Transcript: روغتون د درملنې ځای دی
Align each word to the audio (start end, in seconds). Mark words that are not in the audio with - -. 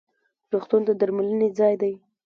روغتون 0.51 0.81
د 0.85 0.89
درملنې 1.01 1.49
ځای 1.59 1.73
دی 1.81 1.93